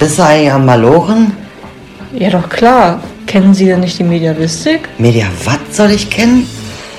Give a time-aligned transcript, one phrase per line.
[0.00, 1.30] Bist du eigentlich am Malochen?
[2.14, 3.02] Ja, doch klar.
[3.26, 4.88] Kennen Sie denn nicht die Mediavistik?
[4.96, 6.48] Media, was soll ich kennen?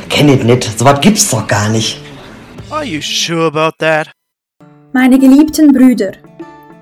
[0.07, 0.77] Kenn ich nicht.
[0.77, 1.99] So was gibt's doch gar nicht.
[2.69, 4.11] Are you sure about that?
[4.93, 6.11] Meine geliebten Brüder,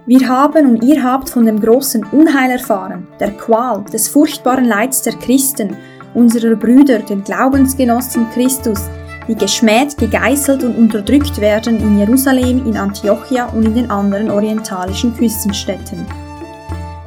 [0.07, 5.01] wir haben und ihr habt von dem großen Unheil erfahren, der Qual, des furchtbaren Leids
[5.03, 5.77] der Christen,
[6.13, 8.89] unserer Brüder, den Glaubensgenossen Christus,
[9.29, 15.15] die geschmäht, gegeißelt und unterdrückt werden in Jerusalem, in Antiochia und in den anderen orientalischen
[15.15, 16.05] Küstenstädten.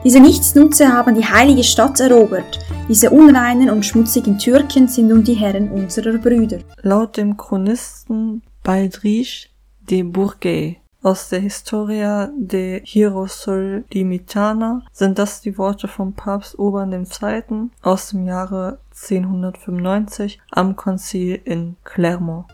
[0.05, 2.61] Diese Nichtsnutze haben die heilige Stadt erobert.
[2.89, 6.59] Diese unreinen und schmutzigen Türken sind nun die Herren unserer Brüder.
[6.83, 9.51] Laut dem Chronisten Baldrich
[9.91, 17.71] de Bourget aus der Historia de Hierosolymitana sind das die Worte vom Papst Urban II.
[17.83, 22.47] aus dem Jahre 1095 am Konzil in Clermont.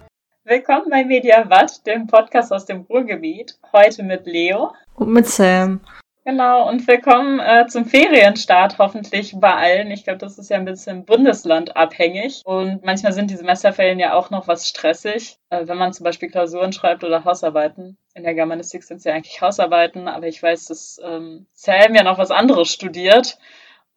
[0.45, 3.59] Willkommen bei Media Watt, dem Podcast aus dem Ruhrgebiet.
[3.73, 4.73] Heute mit Leo.
[4.95, 5.81] Und mit Sam.
[6.25, 9.91] Genau, und willkommen äh, zum Ferienstart hoffentlich bei allen.
[9.91, 12.43] Ich glaube, das ist ja ein bisschen bundeslandabhängig.
[12.45, 15.39] Und manchmal sind die Semesterferien ja auch noch was stressig.
[15.51, 17.97] Äh, wenn man zum Beispiel Klausuren schreibt oder Hausarbeiten.
[18.15, 22.05] In der Germanistik sind es ja eigentlich Hausarbeiten, aber ich weiß, dass ähm, Sam ja
[22.05, 23.39] noch was anderes studiert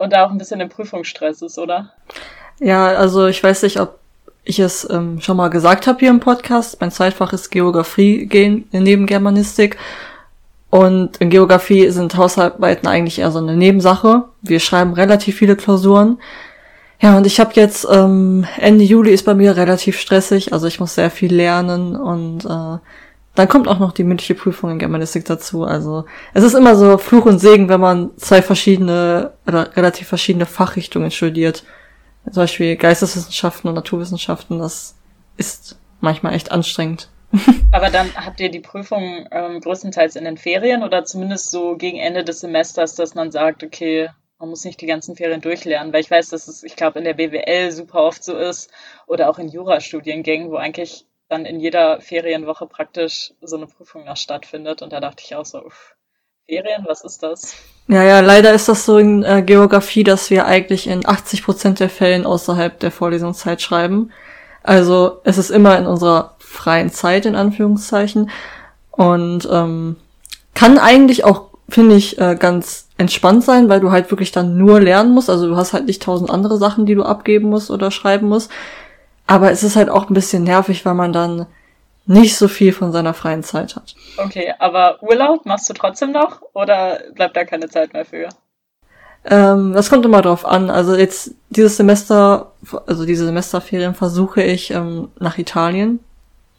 [0.02, 1.92] und da auch ein bisschen im Prüfungsstress ist, oder?
[2.60, 4.00] Ja, also ich weiß nicht, ob
[4.44, 6.82] ich es ähm, schon mal gesagt habe hier im Podcast.
[6.82, 8.28] Mein Zweitfach ist Geografie
[8.72, 9.78] neben Germanistik.
[10.72, 14.24] Und in Geografie sind Hausarbeiten eigentlich eher so eine Nebensache.
[14.42, 16.18] Wir schreiben relativ viele Klausuren.
[17.00, 20.80] Ja, und ich habe jetzt ähm, Ende Juli ist bei mir relativ stressig, also ich
[20.80, 22.78] muss sehr viel lernen und äh,
[23.36, 25.64] dann kommt auch noch die mündliche Prüfung in Germanistik dazu.
[25.64, 30.46] Also es ist immer so Fluch und Segen, wenn man zwei verschiedene oder relativ verschiedene
[30.46, 31.64] Fachrichtungen studiert.
[32.26, 34.60] Zum Beispiel Geisteswissenschaften und Naturwissenschaften.
[34.60, 34.96] Das
[35.38, 37.10] ist manchmal echt anstrengend.
[37.72, 41.98] Aber dann habt ihr die Prüfung ähm, größtenteils in den Ferien oder zumindest so gegen
[41.98, 46.02] Ende des Semesters, dass man sagt, okay, man muss nicht die ganzen Ferien durchlernen, weil
[46.02, 48.70] ich weiß, dass es, ich glaube, in der BWL super oft so ist
[49.08, 54.18] oder auch in Jurastudiengängen, wo eigentlich dann in jeder Ferienwoche praktisch so eine Prüfung noch
[54.18, 54.82] stattfindet.
[54.82, 55.96] Und da dachte ich auch so, uff,
[56.46, 57.56] Ferien, was ist das?
[57.88, 61.80] Ja, ja, leider ist das so in äh, Geografie, dass wir eigentlich in 80 Prozent
[61.80, 64.12] der Fällen außerhalb der Vorlesungszeit schreiben.
[64.64, 68.30] Also es ist immer in unserer freien Zeit in Anführungszeichen
[68.92, 69.96] und ähm,
[70.54, 74.82] kann eigentlich auch finde ich äh, ganz entspannt sein, weil du halt wirklich dann nur
[74.82, 75.30] lernen musst.
[75.30, 78.52] Also du hast halt nicht tausend andere Sachen, die du abgeben musst oder schreiben musst.
[79.32, 81.46] Aber es ist halt auch ein bisschen nervig, weil man dann
[82.06, 83.96] nicht so viel von seiner freien Zeit hat.
[84.18, 88.28] Okay, aber Urlaub machst du trotzdem noch oder bleibt da keine Zeit mehr für?
[89.24, 90.70] Ähm, das kommt immer drauf an.
[90.70, 92.52] Also jetzt dieses Semester,
[92.86, 96.02] also diese Semesterferien versuche ich ähm, nach Italien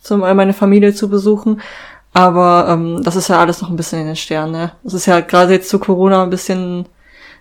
[0.01, 1.61] zum meine Familie zu besuchen.
[2.15, 4.53] Aber ähm, das ist ja alles noch ein bisschen in den Sternen.
[4.53, 4.73] Ne?
[4.83, 6.87] Das ist ja gerade jetzt zu Corona ein bisschen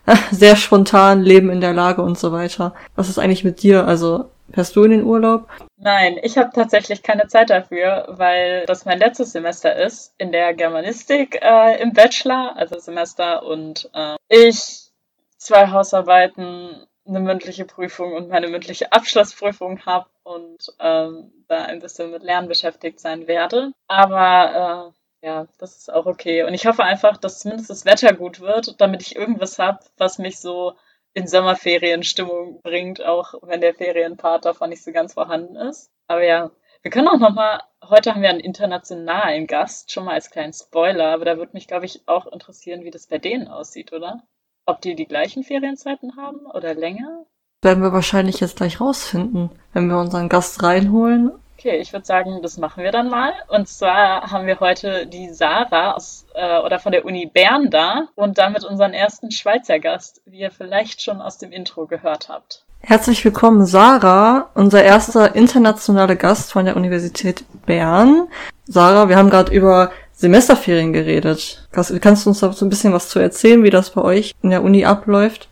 [0.05, 2.73] äh, sehr spontan, Leben in der Lage und so weiter.
[2.97, 3.87] Was ist eigentlich mit dir?
[3.87, 5.47] Also fährst du in den Urlaub?
[5.77, 10.53] Nein, ich habe tatsächlich keine Zeit dafür, weil das mein letztes Semester ist in der
[10.53, 14.91] Germanistik äh, im Bachelor, also Semester und äh, ich
[15.37, 22.11] zwei Hausarbeiten eine mündliche Prüfung und meine mündliche Abschlussprüfung habe und ähm, da ein bisschen
[22.11, 23.71] mit Lernen beschäftigt sein werde.
[23.87, 26.43] Aber äh, ja, das ist auch okay.
[26.43, 30.19] Und ich hoffe einfach, dass zumindest das Wetter gut wird, damit ich irgendwas habe, was
[30.19, 30.73] mich so
[31.13, 35.89] in Sommerferienstimmung bringt, auch wenn der Ferienpart davon nicht so ganz vorhanden ist.
[36.07, 36.51] Aber ja,
[36.81, 41.13] wir können auch nochmal, heute haben wir einen internationalen Gast, schon mal als kleinen Spoiler,
[41.13, 44.23] aber da würde mich, glaube ich, auch interessieren, wie das bei denen aussieht, oder?
[44.65, 47.25] Ob die die gleichen Ferienzeiten haben oder länger?
[47.61, 51.31] Werden wir wahrscheinlich jetzt gleich rausfinden, wenn wir unseren Gast reinholen.
[51.63, 53.33] Okay, ich würde sagen, das machen wir dann mal.
[53.47, 58.07] Und zwar haben wir heute die Sarah aus, äh, oder von der Uni Bern da
[58.15, 62.65] und damit unseren ersten Schweizer Gast, wie ihr vielleicht schon aus dem Intro gehört habt.
[62.79, 68.27] Herzlich willkommen, Sarah, unser erster internationaler Gast von der Universität Bern.
[68.65, 71.67] Sarah, wir haben gerade über Semesterferien geredet.
[71.71, 74.49] Kannst du uns da so ein bisschen was zu erzählen, wie das bei euch in
[74.49, 75.47] der Uni abläuft?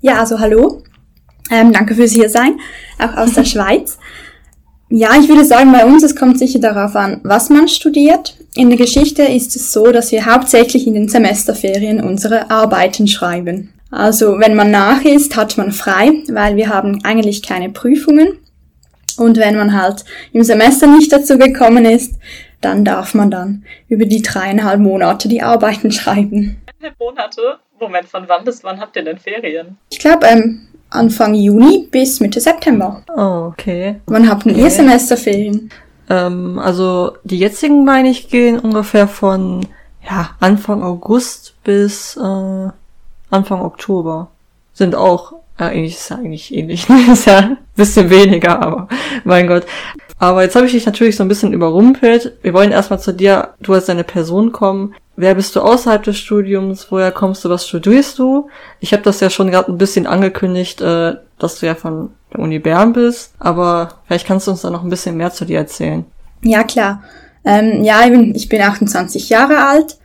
[0.00, 0.82] Ja, also hallo.
[1.52, 2.58] Ähm, danke fürs hier sein,
[2.98, 3.96] auch aus der Schweiz.
[4.88, 8.36] Ja, ich würde sagen, bei uns, es kommt sicher darauf an, was man studiert.
[8.54, 13.72] In der Geschichte ist es so, dass wir hauptsächlich in den Semesterferien unsere Arbeiten schreiben.
[13.90, 18.38] Also wenn man nach ist, hat man frei, weil wir haben eigentlich keine Prüfungen.
[19.18, 22.14] Und wenn man halt im Semester nicht dazu gekommen ist,
[22.60, 26.62] dann darf man dann über die dreieinhalb Monate die Arbeiten schreiben.
[26.98, 27.58] Monate?
[27.80, 29.76] Moment, von wann bis wann habt ihr denn Ferien?
[29.90, 33.02] Ich glaube, ähm, Anfang Juni bis Mitte September.
[33.14, 34.00] Oh, okay.
[34.06, 35.70] Wann habt ihr Semesterferien?
[36.08, 39.66] Ähm, also die jetzigen, meine ich, gehen ungefähr von
[40.08, 42.68] ja, Anfang August bis äh,
[43.30, 44.30] Anfang Oktober.
[44.72, 48.88] Sind auch, äh, eigentlich ist ja eigentlich ähnlich, ist ja ein bisschen weniger, aber
[49.24, 49.66] mein Gott.
[50.18, 52.36] Aber jetzt habe ich dich natürlich so ein bisschen überrumpelt.
[52.42, 54.94] Wir wollen erstmal zu dir, du als deine Person kommen.
[55.16, 56.86] Wer bist du außerhalb des Studiums?
[56.90, 57.50] Woher kommst du?
[57.50, 58.48] Was studierst du?
[58.80, 62.40] Ich habe das ja schon gerade ein bisschen angekündigt, äh, dass du ja von der
[62.40, 65.58] Uni Bern bist, aber vielleicht kannst du uns da noch ein bisschen mehr zu dir
[65.58, 66.04] erzählen.
[66.42, 67.02] Ja, klar.
[67.44, 69.96] Ähm, ja, ich bin, ich bin 28 Jahre alt.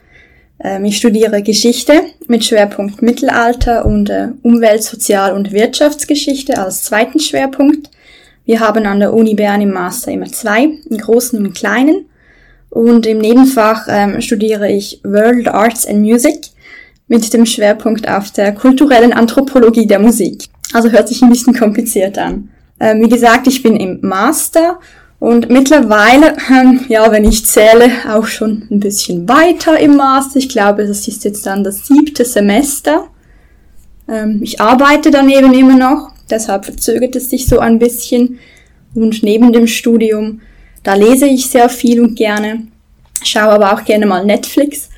[0.63, 7.19] Ähm, ich studiere Geschichte mit Schwerpunkt Mittelalter und äh, Umwelt-, Sozial- und Wirtschaftsgeschichte als zweiten
[7.19, 7.89] Schwerpunkt.
[8.45, 12.05] Wir haben an der Uni Bern im Master immer zwei, einen großen und einen kleinen.
[12.69, 16.47] Und im Nebenfach ähm, studiere ich World Arts and Music
[17.07, 20.45] mit dem Schwerpunkt auf der kulturellen Anthropologie der Musik.
[20.73, 22.49] Also hört sich ein bisschen kompliziert an.
[22.79, 24.79] Ähm, wie gesagt, ich bin im Master
[25.19, 30.39] und mittlerweile, ähm, ja, wenn ich zähle, auch schon ein bisschen weiter im Master.
[30.39, 33.07] Ich glaube, das ist jetzt dann das siebte Semester.
[34.07, 38.39] Ähm, ich arbeite daneben immer noch, deshalb verzögert es sich so ein bisschen.
[38.93, 40.41] Und neben dem Studium,
[40.83, 42.67] da lese ich sehr viel und gerne,
[43.23, 44.89] schaue aber auch gerne mal Netflix.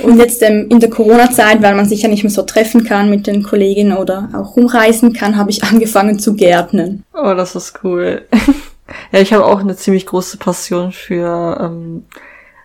[0.00, 3.10] Und jetzt ähm, in der Corona-Zeit, weil man sich ja nicht mehr so treffen kann
[3.10, 7.04] mit den Kolleginnen oder auch rumreisen kann, habe ich angefangen zu gärtnen.
[7.12, 8.22] Oh, das ist cool.
[9.12, 12.04] ja, ich habe auch eine ziemlich große Passion für ähm,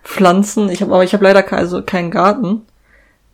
[0.04, 0.68] Pflanzen.
[0.68, 2.62] Ich habe aber ich habe leider ke also keinen Garten.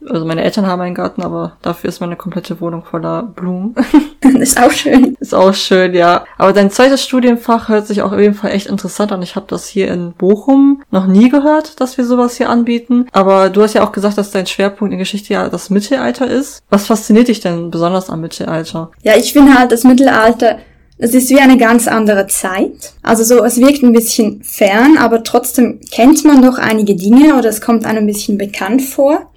[0.08, 3.75] Also meine Eltern haben einen Garten, aber dafür ist meine komplette Wohnung voller Blumen.
[4.38, 5.17] ist auch schön.
[5.20, 6.25] Ist auch schön, ja.
[6.38, 9.23] Aber dein zweites Studienfach hört sich auch auf jeden Fall echt interessant an.
[9.23, 13.06] Ich habe das hier in Bochum noch nie gehört, dass wir sowas hier anbieten.
[13.12, 16.62] Aber du hast ja auch gesagt, dass dein Schwerpunkt in Geschichte ja das Mittelalter ist.
[16.70, 18.91] Was fasziniert dich denn besonders am Mittelalter?
[19.03, 20.58] Ja, ich finde halt das Mittelalter
[21.03, 22.93] es ist wie eine ganz andere Zeit.
[23.03, 27.49] Also so, es wirkt ein bisschen fern, aber trotzdem kennt man doch einige Dinge oder
[27.49, 29.30] es kommt einem ein bisschen bekannt vor.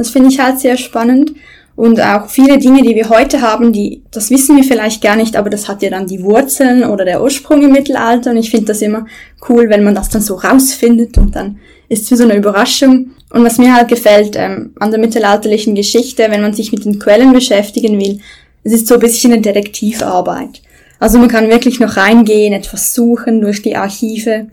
[0.00, 1.34] Das finde ich halt sehr spannend.
[1.76, 5.36] Und auch viele Dinge, die wir heute haben, die, das wissen wir vielleicht gar nicht,
[5.36, 8.30] aber das hat ja dann die Wurzeln oder der Ursprung im Mittelalter.
[8.30, 9.04] Und ich finde das immer
[9.46, 11.58] cool, wenn man das dann so rausfindet und dann
[11.90, 13.10] ist es wie so eine Überraschung.
[13.28, 16.98] Und was mir halt gefällt ähm, an der mittelalterlichen Geschichte, wenn man sich mit den
[16.98, 18.20] Quellen beschäftigen will,
[18.64, 20.62] es ist so ein bisschen eine Detektivarbeit.
[20.98, 24.46] Also man kann wirklich noch reingehen, etwas suchen durch die Archive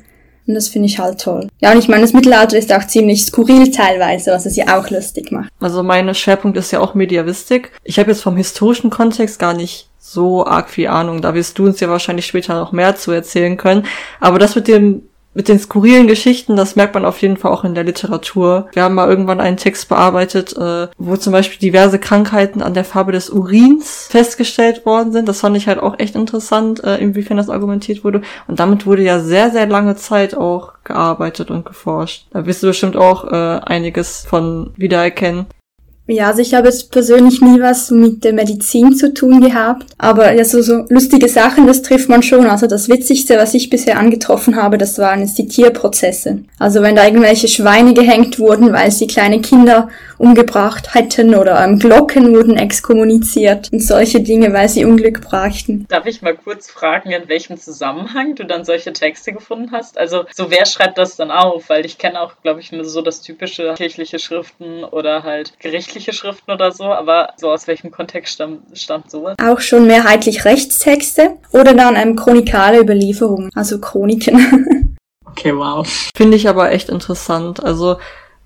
[0.47, 1.47] und das finde ich halt toll.
[1.59, 4.89] Ja, und ich meine, das Mittelalter ist auch ziemlich skurril teilweise, was es ja auch
[4.89, 5.49] lustig macht.
[5.59, 7.71] Also mein Schwerpunkt ist ja auch Mediavistik.
[7.83, 11.21] Ich habe jetzt vom historischen Kontext gar nicht so arg viel Ahnung.
[11.21, 13.85] Da wirst du uns ja wahrscheinlich später noch mehr zu erzählen können.
[14.21, 15.03] Aber das mit dem
[15.37, 18.67] mit den skurrilen Geschichten, das merkt man auf jeden Fall auch in der Literatur.
[18.73, 22.83] Wir haben mal irgendwann einen Text bearbeitet, äh, wo zum Beispiel diverse Krankheiten an der
[22.83, 25.29] Farbe des Urins festgestellt worden sind.
[25.29, 28.23] Das fand ich halt auch echt interessant, äh, inwiefern das argumentiert wurde.
[28.47, 32.25] Und damit wurde ja sehr, sehr lange Zeit auch gearbeitet und geforscht.
[32.31, 35.45] Da wirst du bestimmt auch äh, einiges von wiedererkennen.
[36.07, 40.31] Ja, also ich habe jetzt persönlich nie was mit der Medizin zu tun gehabt, aber
[40.33, 42.45] ja, so, so lustige Sachen, das trifft man schon.
[42.45, 46.43] Also das Witzigste, was ich bisher angetroffen habe, das waren jetzt die Tierprozesse.
[46.59, 51.77] Also wenn da irgendwelche Schweine gehängt wurden, weil sie kleine Kinder umgebracht hätten oder ähm,
[51.77, 55.85] Glocken wurden exkommuniziert und solche Dinge, weil sie Unglück brachten.
[55.89, 59.97] Darf ich mal kurz fragen, in welchem Zusammenhang du dann solche Texte gefunden hast?
[59.97, 61.69] Also so wer schreibt das dann auf?
[61.69, 66.51] Weil ich kenne auch, glaube ich, so das typische kirchliche Schriften oder halt gerichtliche Schriften
[66.51, 69.35] oder so, aber so aus welchem Kontext stammt, stammt sowas?
[69.41, 74.97] Auch schon mehrheitlich Rechtstexte oder dann ähm, chronikale Überlieferungen, also Chroniken.
[75.25, 75.87] okay, wow.
[76.15, 77.97] Finde ich aber echt interessant, also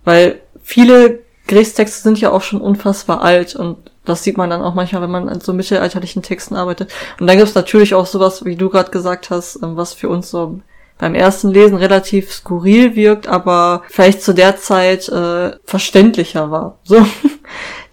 [0.04, 4.74] weil viele Gerichtstexte sind ja auch schon unfassbar alt und das sieht man dann auch
[4.74, 6.92] manchmal, wenn man an so mittelalterlichen Texten arbeitet.
[7.20, 10.10] Und dann gibt es natürlich auch sowas, wie du gerade gesagt hast, ähm, was für
[10.10, 10.60] uns so
[10.98, 16.80] beim ersten Lesen relativ skurril wirkt, aber vielleicht zu der Zeit äh, verständlicher war.
[16.84, 17.06] So.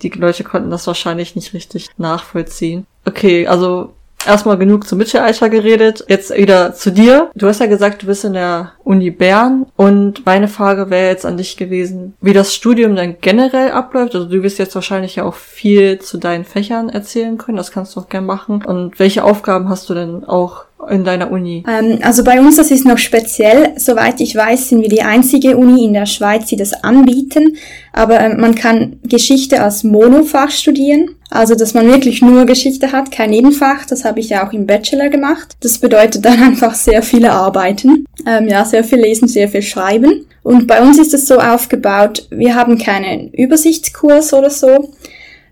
[0.02, 2.86] Die Leute konnten das wahrscheinlich nicht richtig nachvollziehen.
[3.04, 3.94] Okay, also
[4.26, 6.04] erstmal genug zum Mittelalter geredet.
[6.08, 7.30] Jetzt wieder zu dir.
[7.34, 11.26] Du hast ja gesagt, du bist in der Uni Bern und meine Frage wäre jetzt
[11.26, 14.14] an dich gewesen, wie das Studium dann generell abläuft.
[14.14, 17.58] Also du wirst jetzt wahrscheinlich ja auch viel zu deinen Fächern erzählen können.
[17.58, 18.64] Das kannst du auch gerne machen.
[18.64, 21.64] Und welche Aufgaben hast du denn auch in deiner Uni?
[21.68, 23.74] Ähm, also bei uns, das ist noch speziell.
[23.76, 27.56] Soweit ich weiß, sind wir die einzige Uni in der Schweiz, die das anbieten.
[27.92, 31.10] Aber ähm, man kann Geschichte als Monofach studieren.
[31.30, 33.84] Also, dass man wirklich nur Geschichte hat, kein Nebenfach.
[33.84, 35.56] Das habe ich ja auch im Bachelor gemacht.
[35.60, 38.06] Das bedeutet dann einfach sehr viele Arbeiten.
[38.26, 40.26] Ähm, ja, sehr viel lesen, sehr viel schreiben.
[40.42, 44.94] Und bei uns ist es so aufgebaut, wir haben keinen Übersichtskurs oder so.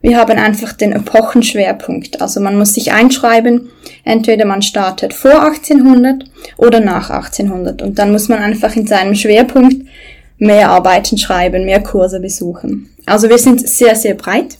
[0.00, 2.20] Wir haben einfach den Epochenschwerpunkt.
[2.20, 3.70] Also man muss sich einschreiben,
[4.04, 6.24] entweder man startet vor 1800
[6.58, 7.82] oder nach 1800.
[7.82, 9.86] Und dann muss man einfach in seinem Schwerpunkt
[10.38, 12.90] mehr Arbeiten schreiben, mehr Kurse besuchen.
[13.06, 14.58] Also wir sind sehr, sehr breit.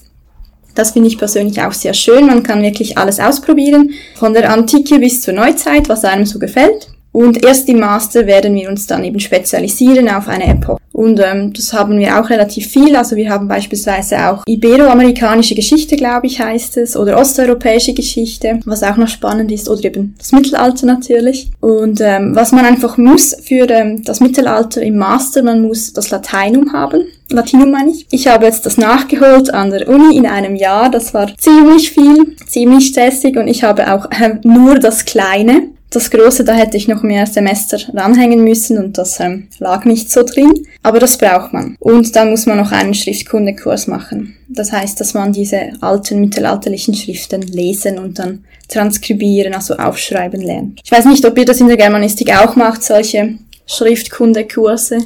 [0.75, 2.27] Das finde ich persönlich auch sehr schön.
[2.27, 6.89] Man kann wirklich alles ausprobieren, von der Antike bis zur Neuzeit, was einem so gefällt.
[7.17, 10.83] Und erst im Master werden wir uns dann eben spezialisieren auf eine Epoche.
[10.93, 12.95] Und ähm, das haben wir auch relativ viel.
[12.95, 18.83] Also wir haben beispielsweise auch iberoamerikanische Geschichte, glaube ich, heißt es, oder osteuropäische Geschichte, was
[18.83, 21.51] auch noch spannend ist, oder eben das Mittelalter natürlich.
[21.61, 26.11] Und ähm, was man einfach muss für ähm, das Mittelalter im Master, man muss das
[26.11, 27.01] Lateinum haben.
[27.31, 28.07] Latinum meine ich.
[28.11, 30.91] Ich habe jetzt das nachgeholt an der Uni in einem Jahr.
[30.91, 36.11] Das war ziemlich viel, ziemlich stressig und ich habe auch äh, nur das Kleine das
[36.11, 40.23] Große, da hätte ich noch mehr Semester ranhängen müssen und das ähm, lag nicht so
[40.23, 40.67] drin.
[40.83, 41.77] Aber das braucht man.
[41.79, 44.37] Und dann muss man noch einen Schriftkundekurs machen.
[44.49, 50.81] Das heißt, dass man diese alten mittelalterlichen Schriften lesen und dann transkribieren, also aufschreiben lernt.
[50.85, 54.99] Ich weiß nicht, ob ihr das in der Germanistik auch macht, solche Schriftkundekurse.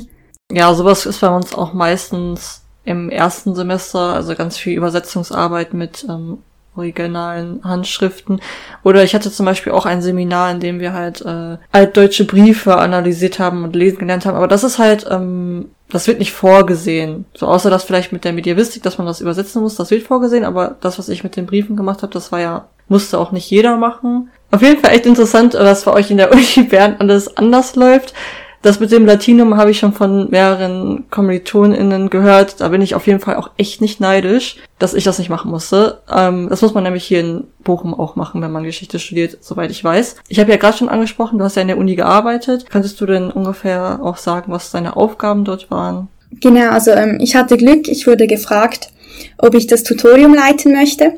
[0.52, 6.04] Ja, sowas ist bei uns auch meistens im ersten Semester, also ganz viel Übersetzungsarbeit mit
[6.08, 6.38] ähm,
[6.76, 8.40] originalen Handschriften.
[8.84, 12.76] Oder ich hatte zum Beispiel auch ein Seminar, in dem wir halt äh, altdeutsche Briefe
[12.76, 14.36] analysiert haben und lesen gelernt haben.
[14.36, 17.24] Aber das ist halt, ähm, das wird nicht vorgesehen.
[17.34, 20.44] So außer das vielleicht mit der Medievistik, dass man das übersetzen muss, das wird vorgesehen.
[20.44, 23.50] Aber das, was ich mit den Briefen gemacht habe, das war ja, musste auch nicht
[23.50, 24.30] jeder machen.
[24.52, 28.14] Auf jeden Fall echt interessant, was bei euch in der Uni Bern alles anders läuft.
[28.62, 32.60] Das mit dem Latinum habe ich schon von mehreren KommilitonInnen gehört.
[32.60, 35.50] Da bin ich auf jeden Fall auch echt nicht neidisch, dass ich das nicht machen
[35.50, 36.00] musste.
[36.14, 39.70] Ähm, das muss man nämlich hier in Bochum auch machen, wenn man Geschichte studiert, soweit
[39.70, 40.16] ich weiß.
[40.28, 42.66] Ich habe ja gerade schon angesprochen, du hast ja in der Uni gearbeitet.
[42.68, 46.08] Könntest du denn ungefähr auch sagen, was deine Aufgaben dort waren?
[46.40, 48.90] Genau, also ähm, ich hatte Glück, ich wurde gefragt,
[49.38, 51.14] ob ich das Tutorium leiten möchte.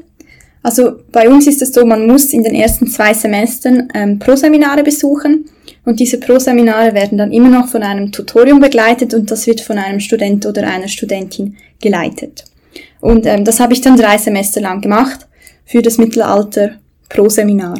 [0.63, 4.85] Also bei uns ist es so, man muss in den ersten zwei Semestern ähm, Pro-Seminare
[4.85, 5.47] besuchen
[5.85, 9.79] und diese Pro-Seminare werden dann immer noch von einem Tutorium begleitet und das wird von
[9.79, 12.45] einem Student oder einer Studentin geleitet.
[13.01, 15.27] Und ähm, das habe ich dann drei Semester lang gemacht
[15.65, 16.77] für das Mittelalter
[17.09, 17.75] Pro-Seminar.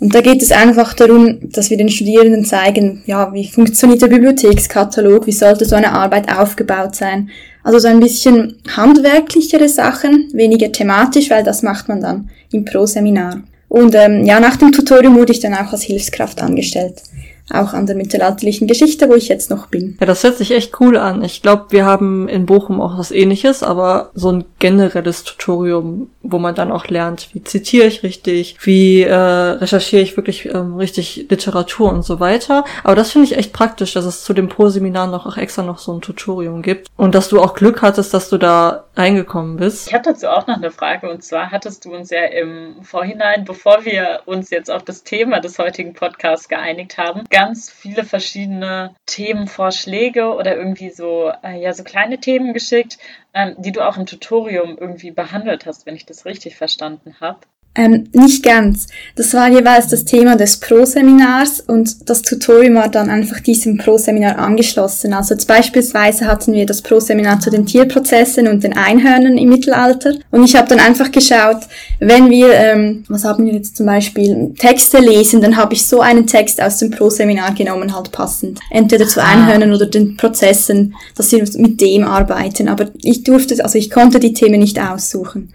[0.00, 4.08] Und da geht es einfach darum, dass wir den Studierenden zeigen, ja, wie funktioniert der
[4.08, 7.30] Bibliothekskatalog, wie sollte so eine Arbeit aufgebaut sein.
[7.64, 13.42] Also so ein bisschen handwerklichere Sachen, weniger thematisch, weil das macht man dann im Pro-Seminar.
[13.68, 17.02] Und ähm, ja, nach dem Tutorium wurde ich dann auch als Hilfskraft angestellt
[17.50, 19.96] auch an der mittelalterlichen Geschichte, wo ich jetzt noch bin.
[20.00, 21.22] Ja, das hört sich echt cool an.
[21.22, 26.38] Ich glaube, wir haben in Bochum auch was ähnliches, aber so ein generelles Tutorium, wo
[26.38, 31.26] man dann auch lernt, wie zitiere ich richtig, wie äh, recherchiere ich wirklich ähm, richtig
[31.28, 32.64] Literatur und so weiter.
[32.82, 35.78] Aber das finde ich echt praktisch, dass es zu dem Pro-Seminar noch auch extra noch
[35.78, 39.88] so ein Tutorium gibt und dass du auch Glück hattest, dass du da reingekommen bist.
[39.88, 43.44] Ich habe dazu auch noch eine Frage und zwar hattest du uns ja im Vorhinein,
[43.44, 48.94] bevor wir uns jetzt auf das Thema des heutigen Podcasts geeinigt haben, ganz viele verschiedene
[49.06, 52.98] Themenvorschläge oder irgendwie so, äh, ja, so kleine Themen geschickt,
[53.34, 57.40] ähm, die du auch im Tutorium irgendwie behandelt hast, wenn ich das richtig verstanden habe.
[57.76, 58.86] Ähm, nicht ganz.
[59.16, 64.38] Das war jeweils das Thema des Pro-Seminars und das Tutorium war dann einfach diesem Pro-Seminar
[64.38, 65.12] angeschlossen.
[65.12, 70.14] Also jetzt beispielsweise hatten wir das Pro-Seminar zu den Tierprozessen und den Einhörnern im Mittelalter
[70.30, 71.62] und ich habe dann einfach geschaut,
[71.98, 76.00] wenn wir, ähm, was haben wir jetzt zum Beispiel, Texte lesen, dann habe ich so
[76.00, 78.60] einen Text aus dem Pro-Seminar genommen, halt passend.
[78.70, 79.26] Entweder zu ah.
[79.26, 82.68] Einhörnern oder den Prozessen, dass wir mit dem arbeiten.
[82.68, 85.52] Aber ich durfte, also ich konnte die Themen nicht aussuchen.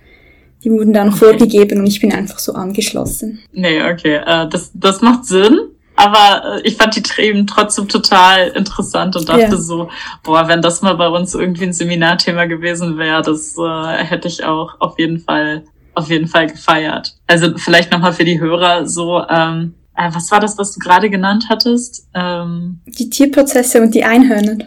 [0.64, 1.18] Die wurden dann okay.
[1.18, 3.40] vorgegeben und ich bin einfach so angeschlossen.
[3.54, 4.22] Nee, okay.
[4.26, 5.58] Äh, das, das macht Sinn.
[6.00, 9.58] Aber äh, ich fand die Themen trotzdem total interessant und dachte ja.
[9.58, 9.90] so,
[10.24, 14.46] boah, wenn das mal bei uns irgendwie ein Seminarthema gewesen wäre, das äh, hätte ich
[14.46, 17.18] auch auf jeden Fall, auf jeden Fall gefeiert.
[17.28, 21.10] Also vielleicht nochmal für die Hörer so, ähm, äh, was war das, was du gerade
[21.10, 22.08] genannt hattest?
[22.14, 24.58] Ähm, die Tierprozesse und die Einhörner.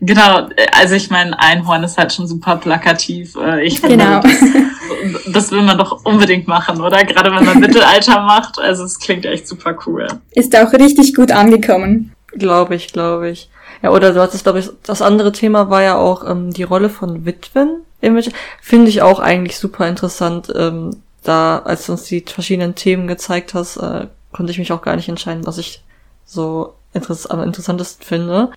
[0.00, 3.34] Genau, also ich meine, Einhorn ist halt schon super plakativ.
[3.36, 4.20] Äh, ich finde, genau.
[4.20, 7.04] das, das will man doch unbedingt machen, oder?
[7.04, 8.58] Gerade wenn man Mittelalter macht.
[8.58, 10.06] Also es klingt echt super cool.
[10.32, 12.12] Ist auch richtig gut angekommen.
[12.32, 13.50] Glaube ich, glaube ich.
[13.82, 16.90] Ja, oder du hattest, glaube ich, das andere Thema war ja auch ähm, die Rolle
[16.90, 17.82] von Witwen.
[18.60, 20.52] Finde ich auch eigentlich super interessant.
[20.54, 24.82] Ähm, da, als du uns die verschiedenen Themen gezeigt hast, äh, konnte ich mich auch
[24.82, 25.82] gar nicht entscheiden, was ich
[26.24, 28.52] so interess am interessantesten finde.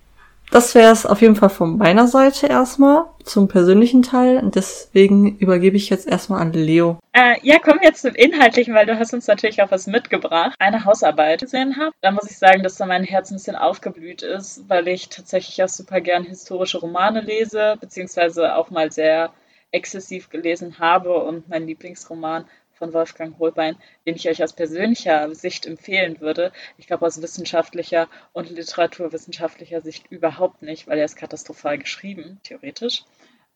[0.52, 4.42] Das wäre es auf jeden Fall von meiner Seite erstmal zum persönlichen Teil.
[4.54, 7.00] Deswegen übergebe ich jetzt erstmal an Leo.
[7.14, 10.56] Äh, ja, kommen wir jetzt zum Inhaltlichen, weil du hast uns natürlich auch was mitgebracht.
[10.60, 11.94] Eine Hausarbeit gesehen habe.
[12.02, 15.64] Da muss ich sagen, dass da mein Herz ein bisschen aufgeblüht ist, weil ich tatsächlich
[15.64, 19.32] auch super gern historische Romane lese, beziehungsweise auch mal sehr
[19.72, 21.14] exzessiv gelesen habe.
[21.14, 22.44] Und mein Lieblingsroman
[22.82, 23.76] von Wolfgang Holbein,
[24.08, 26.52] den ich euch aus persönlicher Sicht empfehlen würde.
[26.80, 33.04] Ich glaube aus wissenschaftlicher und literaturwissenschaftlicher Sicht überhaupt nicht, weil er ist katastrophal geschrieben, theoretisch.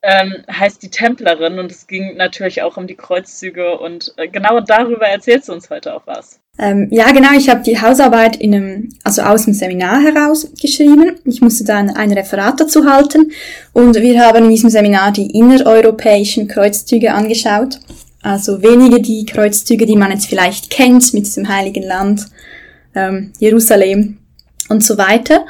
[0.03, 4.59] Ähm, heißt die Templerin und es ging natürlich auch um die Kreuzzüge und äh, genau
[4.59, 6.39] darüber erzählst du uns heute auch was.
[6.59, 11.19] Ähm, ja, genau, ich habe die Hausarbeit in einem, also aus dem Seminar heraus geschrieben.
[11.25, 13.31] Ich musste dann ein Referat dazu halten
[13.73, 17.79] und wir haben in diesem Seminar die innereuropäischen Kreuzzüge angeschaut.
[18.25, 22.25] Also wenige die Kreuzzüge, die man jetzt vielleicht kennt mit diesem heiligen Land,
[22.95, 24.17] ähm, Jerusalem
[24.67, 25.45] und so weiter.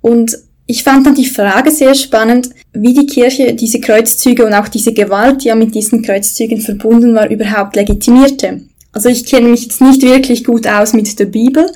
[0.00, 4.68] Und ich fand dann die Frage sehr spannend, wie die Kirche diese Kreuzzüge und auch
[4.68, 8.60] diese Gewalt, die ja mit diesen Kreuzzügen verbunden war, überhaupt legitimierte.
[8.92, 11.72] Also ich kenne mich jetzt nicht wirklich gut aus mit der Bibel,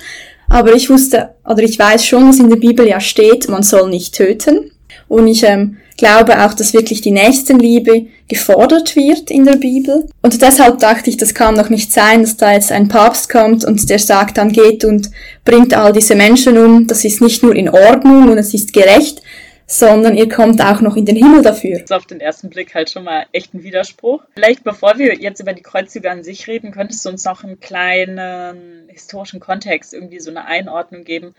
[0.47, 3.89] aber ich wusste, oder ich weiß schon, dass in der Bibel ja steht, man soll
[3.89, 4.71] nicht töten.
[5.09, 10.07] Und ich ähm, glaube auch, dass wirklich die Nächstenliebe gefordert wird in der Bibel.
[10.21, 13.65] Und deshalb dachte ich, das kann doch nicht sein, dass da jetzt ein Papst kommt
[13.65, 15.09] und der sagt, dann geht und
[15.43, 16.87] bringt all diese Menschen um.
[16.87, 19.21] Das ist nicht nur in Ordnung und es ist gerecht,
[19.65, 21.73] sondern ihr kommt auch noch in den Himmel dafür.
[21.73, 24.23] Das ist auf den ersten Blick halt schon mal echt ein Widerspruch.
[24.33, 27.59] Vielleicht bevor wir jetzt über die Kreuzzüge an sich reden, könntest du uns noch einen
[27.59, 31.35] kleinen historischen Kontext, irgendwie so eine Einordnung geben,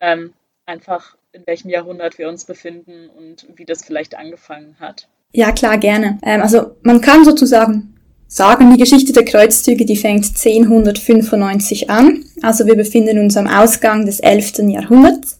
[0.00, 0.32] ähm,
[0.64, 5.08] einfach in welchem Jahrhundert wir uns befinden und wie das vielleicht angefangen hat.
[5.32, 6.18] Ja, klar, gerne.
[6.22, 7.94] Ähm, also man kann sozusagen
[8.28, 12.24] sagen, die Geschichte der Kreuzzüge, die fängt 1095 an.
[12.42, 14.58] Also wir befinden uns am Ausgang des 11.
[14.68, 15.38] Jahrhunderts.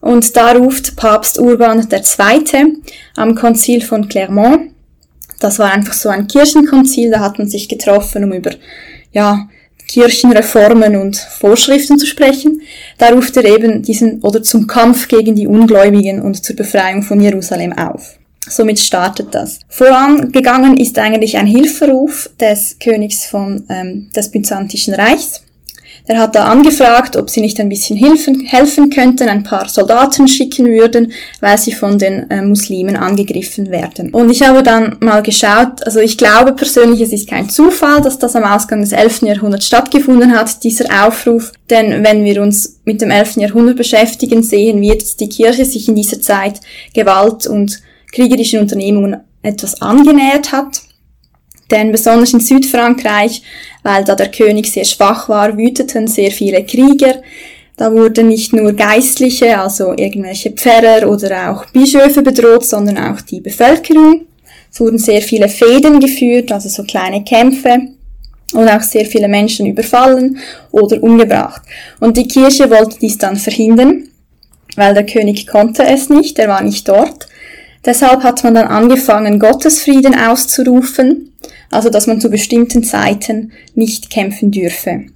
[0.00, 2.82] Und da ruft Papst Urban II.
[3.16, 4.72] am Konzil von Clermont.
[5.40, 8.50] Das war einfach so ein Kirchenkonzil, da hat man sich getroffen, um über,
[9.12, 9.48] ja,
[9.92, 12.62] Kirchenreformen und Vorschriften zu sprechen.
[12.96, 17.20] Da ruft er eben diesen oder zum Kampf gegen die Ungläubigen und zur Befreiung von
[17.20, 18.18] Jerusalem auf.
[18.48, 19.60] Somit startet das.
[19.68, 25.42] Vorangegangen ist eigentlich ein Hilferuf des Königs von, ähm, des Byzantischen Reichs.
[26.08, 30.26] Der hat da angefragt, ob sie nicht ein bisschen helfen, helfen könnten, ein paar Soldaten
[30.26, 34.10] schicken würden, weil sie von den äh, Muslimen angegriffen werden.
[34.10, 38.18] Und ich habe dann mal geschaut, also ich glaube persönlich, es ist kein Zufall, dass
[38.18, 39.22] das am Ausgang des 11.
[39.22, 41.52] Jahrhunderts stattgefunden hat, dieser Aufruf.
[41.70, 43.36] Denn wenn wir uns mit dem 11.
[43.36, 46.60] Jahrhundert beschäftigen, sehen wir, dass die Kirche sich in dieser Zeit
[46.94, 47.80] Gewalt und
[48.12, 50.82] kriegerischen Unternehmungen etwas angenähert hat.
[51.72, 53.42] Denn besonders in Südfrankreich
[53.82, 57.22] weil da der König sehr schwach war, wüteten sehr viele Krieger.
[57.76, 63.40] Da wurden nicht nur Geistliche, also irgendwelche Pfarrer oder auch Bischöfe bedroht, sondern auch die
[63.40, 64.26] Bevölkerung.
[64.70, 67.88] Es wurden sehr viele Fäden geführt, also so kleine Kämpfe
[68.54, 70.38] und auch sehr viele Menschen überfallen
[70.70, 71.62] oder umgebracht.
[72.00, 74.08] Und die Kirche wollte dies dann verhindern,
[74.76, 77.26] weil der König konnte es nicht, er war nicht dort.
[77.84, 81.32] Deshalb hat man dann angefangen, Gottesfrieden auszurufen,
[81.70, 85.06] also dass man zu bestimmten Zeiten nicht kämpfen dürfe.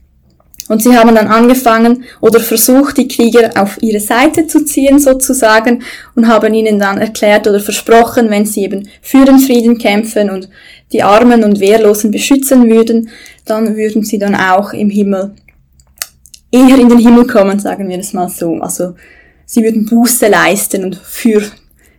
[0.68, 5.84] Und sie haben dann angefangen oder versucht, die Krieger auf ihre Seite zu ziehen sozusagen
[6.16, 10.48] und haben ihnen dann erklärt oder versprochen, wenn sie eben für den Frieden kämpfen und
[10.92, 13.10] die Armen und Wehrlosen beschützen würden,
[13.44, 15.34] dann würden sie dann auch im Himmel
[16.50, 18.56] eher in den Himmel kommen, sagen wir es mal so.
[18.56, 18.94] Also
[19.44, 21.42] sie würden Buße leisten und für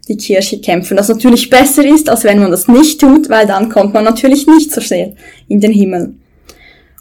[0.08, 0.98] die Kirche kämpfen.
[0.98, 4.48] Das natürlich besser ist, als wenn man das nicht tut, weil dann kommt man natürlich
[4.48, 5.16] nicht so schnell
[5.48, 6.14] in den Himmel.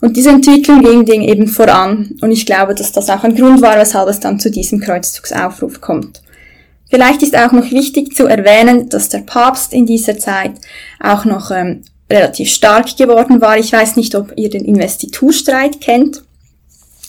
[0.00, 3.78] Und diese Entwicklung ging eben voran und ich glaube, dass das auch ein Grund war,
[3.78, 6.22] weshalb es dann zu diesem Kreuzzugsaufruf kommt.
[6.90, 10.52] Vielleicht ist auch noch wichtig zu erwähnen, dass der Papst in dieser Zeit
[11.00, 13.58] auch noch ähm, relativ stark geworden war.
[13.58, 16.22] Ich weiß nicht, ob ihr den Investiturstreit kennt.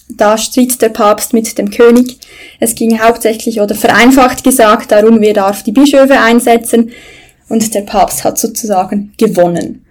[0.09, 2.17] Da stritt der Papst mit dem König.
[2.59, 6.91] Es ging hauptsächlich oder vereinfacht gesagt darum, wer darf die Bischöfe einsetzen.
[7.49, 9.85] Und der Papst hat sozusagen gewonnen.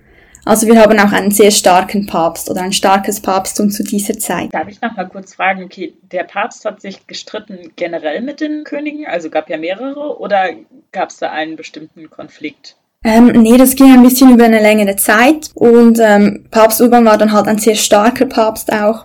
[0.47, 4.55] Also wir haben auch einen sehr starken Papst oder ein starkes Papsttum zu dieser Zeit.
[4.55, 8.63] Darf ich noch mal kurz fragen, okay, der Papst hat sich gestritten generell mit den
[8.63, 10.51] Königen, also gab ja mehrere, oder
[10.93, 12.77] gab es da einen bestimmten Konflikt?
[13.03, 17.19] Ähm, nee, das ging ein bisschen über eine längere Zeit und ähm, Papst Urban war
[17.19, 19.05] dann halt ein sehr starker Papst auch.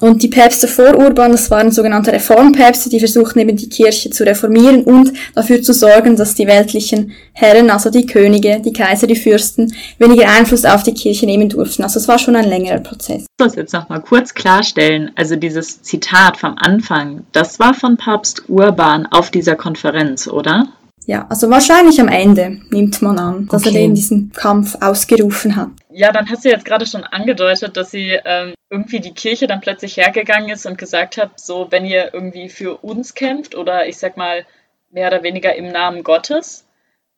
[0.00, 4.24] Und die Päpste vor Urban, das waren sogenannte Reformpäpste, die versuchten eben die Kirche zu
[4.24, 9.16] reformieren und dafür zu sorgen, dass die weltlichen Herren, also die Könige, die Kaiser, die
[9.16, 11.82] Fürsten, weniger Einfluss auf die Kirche nehmen durften.
[11.82, 13.22] Also es war schon ein längerer Prozess.
[13.38, 18.44] Ich muss jetzt nochmal kurz klarstellen, also dieses Zitat vom Anfang, das war von Papst
[18.48, 20.68] Urban auf dieser Konferenz, oder?
[21.06, 23.76] Ja, also wahrscheinlich am Ende nimmt man an, dass okay.
[23.76, 25.68] er eben diesen Kampf ausgerufen hat.
[25.98, 29.62] Ja, dann hast du jetzt gerade schon angedeutet, dass sie ähm, irgendwie die Kirche dann
[29.62, 33.96] plötzlich hergegangen ist und gesagt hat, so wenn ihr irgendwie für uns kämpft oder ich
[33.96, 34.44] sag mal
[34.90, 36.66] mehr oder weniger im Namen Gottes,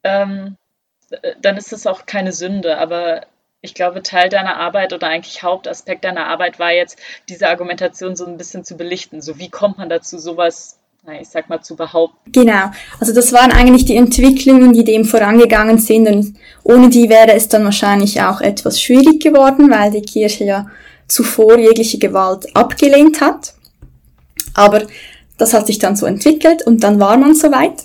[0.05, 0.57] ähm,
[1.41, 2.79] dann ist das auch keine Sünde.
[2.79, 3.23] Aber
[3.63, 8.27] ich glaube, Teil deiner Arbeit oder eigentlich Hauptaspekt deiner Arbeit war jetzt, diese Argumentation so
[8.27, 9.23] ein bisschen zu belichten.
[9.23, 10.78] So, wie kommt man dazu, sowas,
[11.21, 12.33] ich sag mal, zu behaupten?
[12.33, 12.71] Genau.
[13.01, 16.09] Also, das waren eigentlich die Entwicklungen, die dem vorangegangen sind.
[16.09, 20.67] Und ohne die wäre es dann wahrscheinlich auch etwas schwierig geworden, weil die Kirche ja
[21.07, 23.55] zuvor jegliche Gewalt abgelehnt hat.
[24.55, 24.83] Aber
[25.39, 27.85] das hat sich dann so entwickelt und dann war man soweit.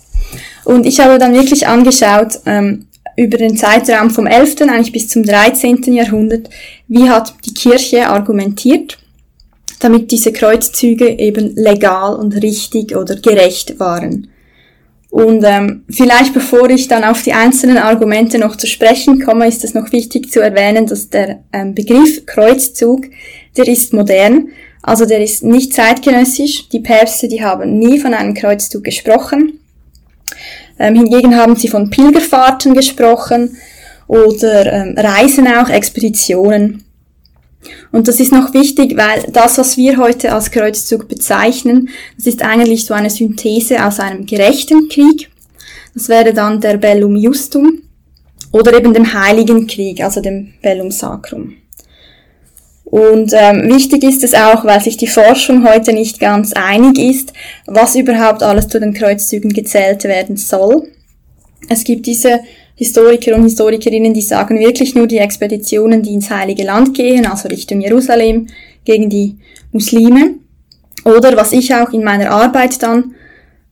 [0.66, 4.62] Und ich habe dann wirklich angeschaut, ähm, über den Zeitraum vom 11.
[4.62, 5.94] eigentlich bis zum 13.
[5.94, 6.50] Jahrhundert,
[6.88, 8.98] wie hat die Kirche argumentiert,
[9.84, 14.30] damit diese Kreuzzüge eben legal und richtig oder gerecht waren.
[15.10, 19.64] Und ähm, vielleicht bevor ich dann auf die einzelnen Argumente noch zu sprechen komme, ist
[19.64, 23.06] es noch wichtig zu erwähnen, dass der ähm, Begriff Kreuzzug,
[23.56, 24.48] der ist modern,
[24.82, 26.68] also der ist nicht zeitgenössisch.
[26.70, 29.60] Die Päpste, die haben nie von einem Kreuzzug gesprochen.
[30.80, 33.58] Ähm, hingegen haben sie von Pilgerfahrten gesprochen
[34.08, 36.84] oder ähm, Reisen auch, Expeditionen.
[37.92, 42.42] Und das ist noch wichtig, weil das, was wir heute als Kreuzzug bezeichnen, das ist
[42.42, 45.30] eigentlich so eine Synthese aus einem gerechten Krieg.
[45.94, 47.82] Das wäre dann der Bellum Justum
[48.52, 51.56] oder eben dem Heiligen Krieg, also dem Bellum Sacrum.
[52.86, 57.34] Und ähm, wichtig ist es auch, weil sich die Forschung heute nicht ganz einig ist,
[57.66, 60.88] was überhaupt alles zu den Kreuzzügen gezählt werden soll.
[61.70, 62.42] Es gibt diese
[62.76, 67.48] Historiker und Historikerinnen, die sagen wirklich nur die Expeditionen, die ins Heilige Land gehen, also
[67.48, 68.48] Richtung Jerusalem
[68.84, 69.36] gegen die
[69.72, 70.36] Muslime.
[71.06, 73.14] Oder was ich auch in meiner Arbeit dann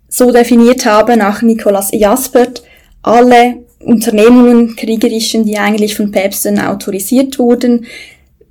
[0.07, 2.63] so definiert habe nach Nikolaus Jaspert,
[3.01, 7.85] alle Unternehmungen kriegerischen, die eigentlich von Päpsten autorisiert wurden,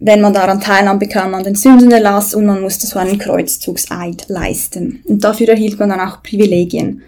[0.00, 5.02] wenn man daran teilnahm, bekam man den Sündenerlass und man musste so einen Kreuzzugseid leisten.
[5.04, 7.02] Und dafür erhielt man dann auch Privilegien.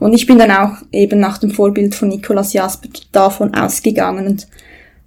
[0.00, 4.48] Und ich bin dann auch eben nach dem Vorbild von Nikolaus Jasper davon ausgegangen und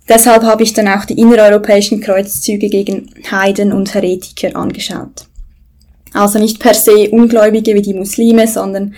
[0.08, 5.26] deshalb habe ich dann auch die innereuropäischen Kreuzzüge gegen Heiden und Heretiker angeschaut.
[6.14, 8.94] Also nicht per se Ungläubige wie die Muslime, sondern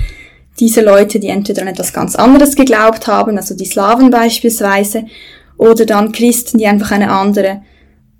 [0.59, 5.05] diese Leute, die entweder an etwas ganz anderes geglaubt haben, also die Slawen beispielsweise,
[5.57, 7.61] oder dann Christen, die einfach eine andere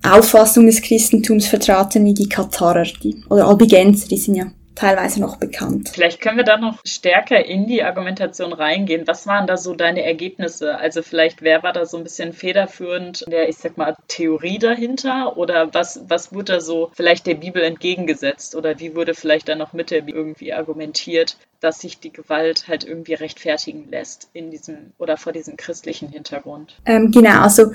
[0.03, 5.37] Auffassung des Christentums vertraten wie die Katharer die, oder Albigenser, die sind ja teilweise noch
[5.37, 5.89] bekannt.
[5.93, 9.07] Vielleicht können wir da noch stärker in die Argumentation reingehen.
[9.07, 10.77] Was waren da so deine Ergebnisse?
[10.77, 15.37] Also vielleicht, wer war da so ein bisschen federführend der, ich sag mal, Theorie dahinter?
[15.37, 18.55] Oder was, was wurde da so vielleicht der Bibel entgegengesetzt?
[18.55, 22.67] Oder wie wurde vielleicht da noch mit der Bibel irgendwie argumentiert, dass sich die Gewalt
[22.67, 26.75] halt irgendwie rechtfertigen lässt in diesem oder vor diesem christlichen Hintergrund?
[26.85, 27.71] Ähm, genau, also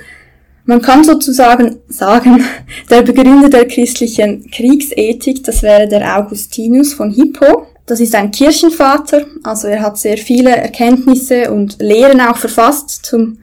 [0.64, 2.44] man kann sozusagen sagen,
[2.90, 7.66] der Begründer der christlichen Kriegsethik, das wäre der Augustinus von Hippo.
[7.87, 13.38] Das ist ein Kirchenvater, also er hat sehr viele Erkenntnisse und Lehren auch verfasst zum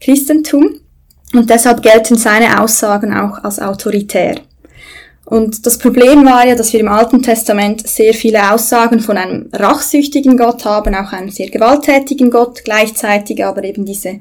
[0.00, 0.80] Christentum
[1.32, 4.36] und deshalb gelten seine Aussagen auch als autoritär.
[5.24, 9.50] Und das Problem war ja, dass wir im Alten Testament sehr viele Aussagen von einem
[9.52, 14.20] rachsüchtigen Gott haben, auch einem sehr gewalttätigen Gott, gleichzeitig aber eben diese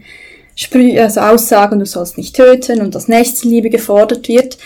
[0.60, 4.58] Sprü also Aussagen, du sollst nicht töten und dass Nächstenliebe gefordert wird.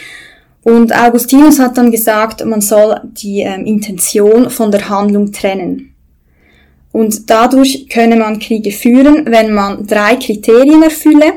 [0.63, 5.93] Und Augustinus hat dann gesagt, man soll die ähm, Intention von der Handlung trennen.
[6.93, 11.33] Und dadurch könne man Kriege führen, wenn man drei Kriterien erfülle.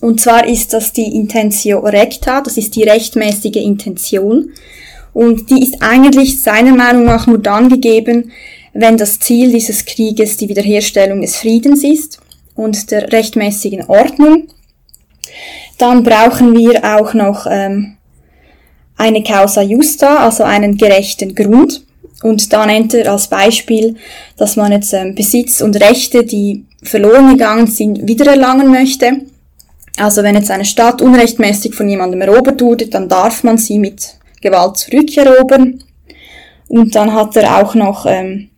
[0.00, 4.50] Und zwar ist das die Intentio recta, das ist die rechtmäßige Intention.
[5.12, 8.30] Und die ist eigentlich seiner Meinung nach nur dann gegeben,
[8.72, 12.20] wenn das Ziel dieses Krieges die Wiederherstellung des Friedens ist
[12.58, 14.48] und der rechtmäßigen Ordnung.
[15.78, 17.96] Dann brauchen wir auch noch ähm,
[18.96, 21.84] eine Causa Justa, also einen gerechten Grund.
[22.24, 23.94] Und da nennt er als Beispiel,
[24.36, 29.20] dass man jetzt ähm, Besitz und Rechte, die verloren gegangen sind, wiedererlangen möchte.
[29.96, 34.16] Also wenn jetzt eine Stadt unrechtmäßig von jemandem erobert wurde, dann darf man sie mit
[34.40, 35.84] Gewalt zurückerobern.
[36.66, 38.50] Und dann hat er auch noch ähm,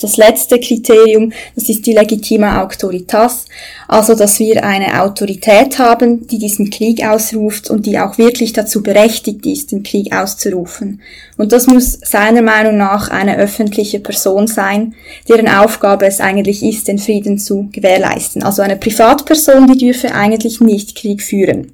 [0.00, 3.44] das letzte Kriterium, das ist die legitime Autoritas,
[3.88, 8.82] also dass wir eine Autorität haben, die diesen Krieg ausruft und die auch wirklich dazu
[8.82, 11.00] berechtigt ist, den Krieg auszurufen.
[11.36, 14.94] Und das muss seiner Meinung nach eine öffentliche Person sein,
[15.28, 18.42] deren Aufgabe es eigentlich ist, den Frieden zu gewährleisten.
[18.42, 21.72] Also eine Privatperson, die dürfe eigentlich nicht Krieg führen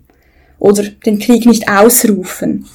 [0.59, 2.67] oder den Krieg nicht ausrufen.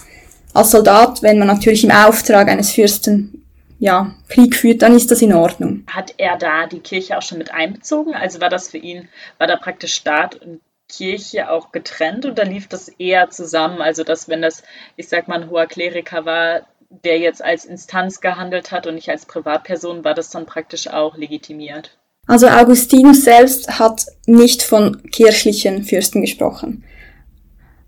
[0.53, 3.40] Als Soldat, wenn man natürlich im Auftrag eines Fürsten
[3.81, 5.83] ja, Krieg führt, dann ist das in Ordnung.
[5.87, 8.13] Hat er da die Kirche auch schon mit einbezogen?
[8.13, 12.67] Also war das für ihn, war da praktisch Staat und Kirche auch getrennt oder lief
[12.67, 13.81] das eher zusammen?
[13.81, 14.61] Also dass wenn das,
[14.97, 19.09] ich sag mal, ein hoher Kleriker war, der jetzt als Instanz gehandelt hat und nicht
[19.09, 21.97] als Privatperson, war das dann praktisch auch legitimiert?
[22.27, 26.83] Also Augustinus selbst hat nicht von kirchlichen Fürsten gesprochen.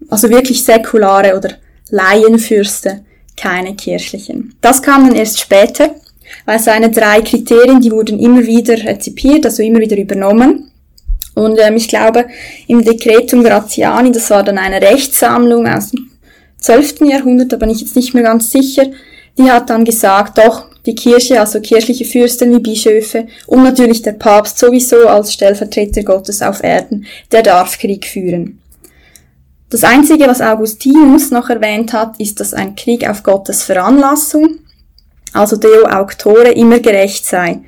[0.09, 1.57] Also wirklich säkulare oder
[1.91, 4.55] Laienfürste, keine kirchlichen.
[4.61, 5.95] Das kam dann erst später,
[6.45, 10.71] weil seine drei Kriterien, die wurden immer wieder rezipiert, also immer wieder übernommen.
[11.35, 12.27] Und ähm, ich glaube,
[12.67, 16.11] im Decretum Gratiani, das war dann eine Rechtssammlung aus dem
[16.59, 17.01] 12.
[17.01, 18.85] Jahrhundert, da bin ich jetzt nicht mehr ganz sicher,
[19.37, 24.13] die hat dann gesagt, doch, die Kirche, also kirchliche Fürsten wie Bischöfe und natürlich der
[24.13, 28.59] Papst sowieso als Stellvertreter Gottes auf Erden, der darf Krieg führen.
[29.73, 34.59] Das Einzige, was Augustinus noch erwähnt hat, ist, dass ein Krieg auf Gottes Veranlassung,
[35.33, 37.63] also Deo Auctore, immer gerecht sei.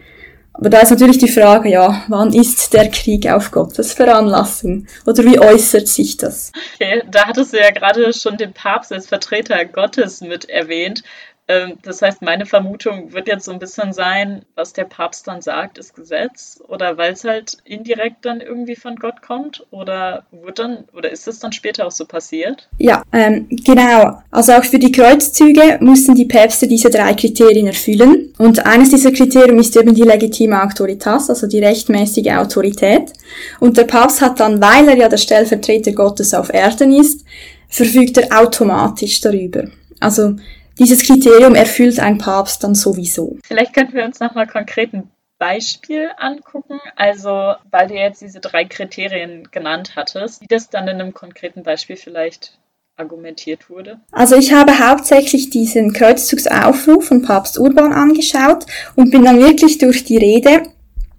[0.53, 4.85] Aber da ist natürlich die Frage, ja, wann ist der Krieg auf Gottes Veranlassung?
[5.07, 6.51] Oder wie äußert sich das?
[6.75, 11.01] Okay, da hattest du ja gerade schon den Papst als Vertreter Gottes mit erwähnt.
[11.47, 15.41] Ähm, das heißt, meine Vermutung wird jetzt so ein bisschen sein, was der Papst dann
[15.41, 20.57] sagt, ist Gesetz oder weil es halt indirekt dann irgendwie von Gott kommt oder wird
[20.57, 22.67] dann oder ist es dann später auch so passiert?
[22.79, 24.21] Ja, ähm, genau.
[24.31, 29.11] Also auch für die Kreuzzüge mussten die Päpste diese drei Kriterien erfüllen und eines dieser
[29.11, 33.13] Kriterien ist eben die legitime Autoritas, also die rechtmäßige Autorität.
[33.59, 37.23] Und der Papst hat dann, weil er ja der Stellvertreter Gottes auf Erden ist,
[37.69, 39.65] verfügt er automatisch darüber.
[39.99, 40.35] Also
[40.79, 43.37] dieses Kriterium erfüllt ein Papst dann sowieso.
[43.45, 46.79] Vielleicht könnten wir uns nochmal konkret ein Beispiel angucken.
[46.95, 51.63] Also, weil du jetzt diese drei Kriterien genannt hattest, wie das dann in einem konkreten
[51.63, 52.57] Beispiel vielleicht
[52.97, 53.99] argumentiert wurde?
[54.11, 60.05] Also ich habe hauptsächlich diesen Kreuzzugsaufruf von Papst Urban angeschaut und bin dann wirklich durch
[60.05, 60.63] die Rede,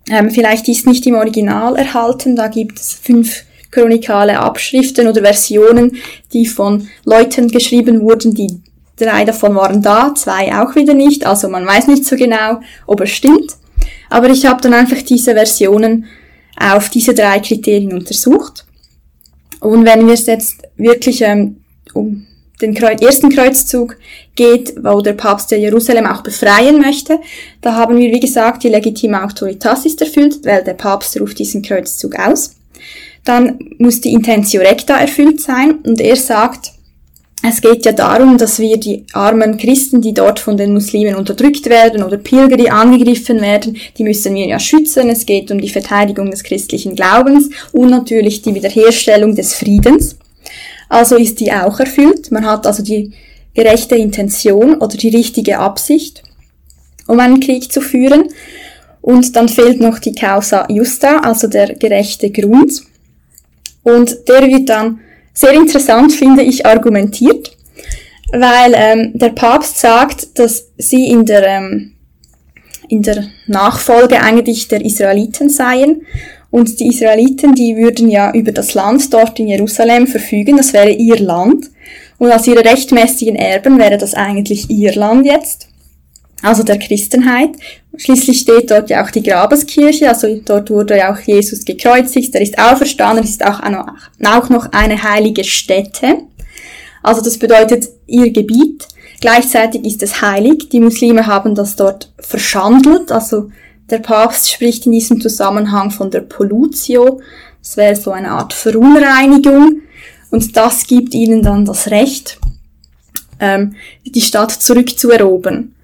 [0.08, 5.96] ähm, vielleicht ist nicht im Original erhalten, da gibt es fünf chronikale Abschriften oder Versionen,
[6.32, 8.62] die von Leuten geschrieben wurden, die
[8.96, 13.02] Drei davon waren da, zwei auch wieder nicht, also man weiß nicht so genau, ob
[13.02, 13.56] es stimmt.
[14.08, 16.06] Aber ich habe dann einfach diese Versionen
[16.58, 18.64] auf diese drei Kriterien untersucht.
[19.60, 21.56] Und wenn wir es jetzt wirklich ähm,
[21.92, 22.26] um
[22.62, 23.96] den Kreuz, ersten Kreuzzug
[24.34, 27.18] geht, wo der Papst ja Jerusalem auch befreien möchte,
[27.60, 31.62] da haben wir, wie gesagt, die legitime Autoritas ist erfüllt, weil der Papst ruft diesen
[31.62, 32.56] Kreuzzug aus.
[33.24, 36.72] Dann muss die Intentio Recta erfüllt sein und er sagt,
[37.48, 41.66] es geht ja darum, dass wir die armen Christen, die dort von den Muslimen unterdrückt
[41.66, 45.08] werden oder Pilger, die angegriffen werden, die müssen wir ja schützen.
[45.10, 50.16] Es geht um die Verteidigung des christlichen Glaubens und natürlich die Wiederherstellung des Friedens.
[50.88, 52.30] Also ist die auch erfüllt.
[52.30, 53.12] Man hat also die
[53.54, 56.22] gerechte Intention oder die richtige Absicht,
[57.06, 58.28] um einen Krieg zu führen.
[59.02, 62.82] Und dann fehlt noch die Causa Justa, also der gerechte Grund.
[63.82, 65.00] Und der wird dann
[65.36, 67.56] sehr interessant, finde ich, argumentiert,
[68.32, 71.92] weil ähm, der Papst sagt, dass sie in der, ähm,
[72.88, 76.02] in der Nachfolge eigentlich der Israeliten seien
[76.50, 80.90] und die Israeliten, die würden ja über das Land dort in Jerusalem verfügen, das wäre
[80.90, 81.70] ihr Land.
[82.18, 85.68] Und als ihre rechtmäßigen Erben wäre das eigentlich ihr Land jetzt,
[86.40, 87.50] also der Christenheit.
[87.98, 92.42] Schließlich steht dort ja auch die Grabeskirche, also dort wurde ja auch Jesus gekreuzigt, er
[92.42, 96.18] ist auferstanden, es ist auch, auch noch eine heilige Stätte.
[97.02, 98.86] Also das bedeutet ihr Gebiet.
[99.20, 100.68] Gleichzeitig ist es heilig.
[100.70, 103.12] Die Muslime haben das dort verschandelt.
[103.12, 103.50] Also
[103.88, 107.20] der Papst spricht in diesem Zusammenhang von der Pollutio.
[107.62, 109.82] Das wäre so eine Art Verunreinigung.
[110.30, 112.38] Und das gibt ihnen dann das Recht,
[113.38, 115.74] ähm, die Stadt zurückzuerobern.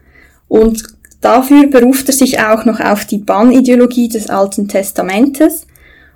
[0.48, 0.82] Und
[1.22, 5.66] Dafür beruft er sich auch noch auf die Bannideologie des Alten Testamentes.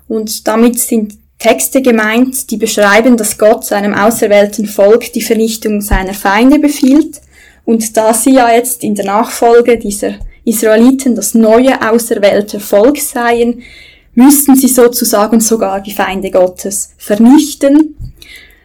[0.09, 6.13] Und damit sind Texte gemeint, die beschreiben, dass Gott seinem auserwählten Volk die Vernichtung seiner
[6.13, 7.21] Feinde befiehlt.
[7.63, 13.61] Und da sie ja jetzt in der Nachfolge dieser Israeliten das neue auserwählte Volk seien,
[14.13, 17.95] müssten sie sozusagen sogar die Feinde Gottes vernichten.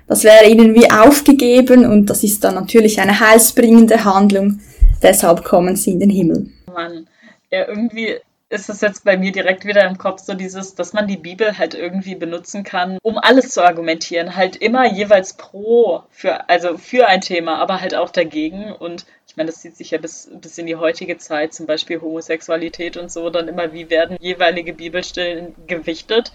[0.09, 4.59] Das wäre ihnen wie aufgegeben und das ist dann natürlich eine heilsbringende Handlung
[5.03, 6.51] deshalb kommen sie in den Himmel.
[6.67, 7.09] Mann,
[7.51, 8.17] ja, irgendwie
[8.53, 11.57] ist es jetzt bei mir direkt wieder im Kopf so dieses, dass man die Bibel
[11.57, 17.07] halt irgendwie benutzen kann, um alles zu argumentieren, halt immer jeweils pro für also für
[17.07, 20.59] ein Thema, aber halt auch dagegen und ich meine, das zieht sich ja bis, bis
[20.59, 25.55] in die heutige Zeit, zum Beispiel Homosexualität und so, dann immer, wie werden jeweilige Bibelstellen
[25.67, 26.33] gewichtet.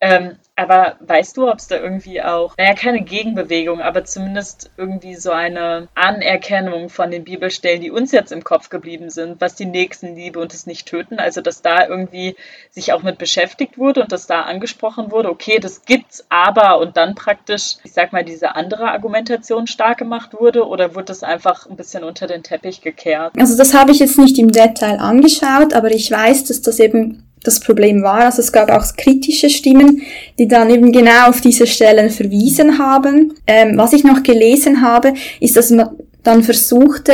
[0.00, 5.14] Ähm, aber weißt du, ob es da irgendwie auch, naja, keine Gegenbewegung, aber zumindest irgendwie
[5.14, 9.66] so eine Anerkennung von den Bibelstellen, die uns jetzt im Kopf geblieben sind, was die
[9.66, 12.36] Nächstenliebe und das Nicht-Töten, also dass da irgendwie
[12.70, 16.96] sich auch mit beschäftigt wurde und dass da angesprochen wurde, okay, das gibt's aber und
[16.96, 21.66] dann praktisch, ich sag mal, diese andere Argumentation stark gemacht wurde oder wurde das einfach
[21.66, 23.32] ein bisschen unter den Teppich gekehrt?
[23.38, 27.27] Also das habe ich jetzt nicht im Detail angeschaut, aber ich weiß, dass das eben
[27.44, 28.20] das Problem war.
[28.24, 30.02] Also es gab auch kritische Stimmen,
[30.38, 33.34] die dann eben genau auf diese Stellen verwiesen haben.
[33.46, 35.90] Ähm, was ich noch gelesen habe, ist, dass man
[36.22, 37.12] dann versuchte,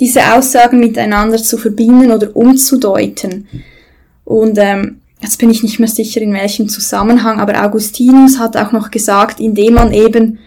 [0.00, 3.48] diese Aussagen miteinander zu verbinden oder umzudeuten.
[4.24, 8.72] Und ähm, jetzt bin ich nicht mehr sicher, in welchem Zusammenhang, aber Augustinus hat auch
[8.72, 10.38] noch gesagt, indem man eben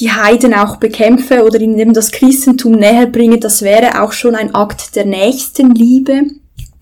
[0.00, 4.54] die Heiden auch bekämpfe oder indem das Christentum näher bringe, das wäre auch schon ein
[4.54, 6.22] Akt der Nächstenliebe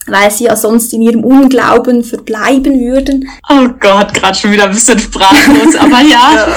[0.07, 3.29] weil sie ja sonst in ihrem Unglauben verbleiben würden.
[3.49, 6.49] Oh Gott, gerade schon wieder ein bisschen sprachlos, aber ja.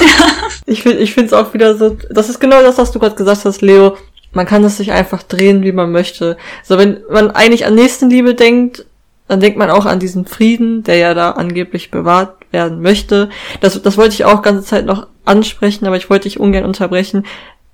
[0.66, 3.14] Ich finde ich finde es auch wieder so, das ist genau das, was du gerade
[3.14, 3.96] gesagt hast, Leo.
[4.32, 6.36] Man kann es sich einfach drehen, wie man möchte.
[6.62, 8.84] So, wenn man eigentlich an Nächstenliebe denkt,
[9.28, 13.28] dann denkt man auch an diesen Frieden, der ja da angeblich bewahrt werden möchte.
[13.60, 17.24] Das, das wollte ich auch ganze Zeit noch ansprechen, aber ich wollte dich ungern unterbrechen.